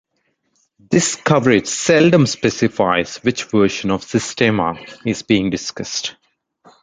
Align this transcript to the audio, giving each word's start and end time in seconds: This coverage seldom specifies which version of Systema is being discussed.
This 0.79 1.15
coverage 1.15 1.67
seldom 1.67 2.25
specifies 2.25 3.17
which 3.17 3.43
version 3.43 3.91
of 3.91 4.01
Systema 4.03 4.75
is 5.05 5.21
being 5.21 5.51
discussed. 5.51 6.15